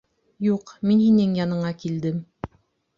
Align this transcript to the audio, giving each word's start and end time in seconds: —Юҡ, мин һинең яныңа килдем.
—Юҡ, 0.47 0.73
мин 0.89 1.05
һинең 1.05 1.37
яныңа 1.43 1.77
килдем. 1.85 2.23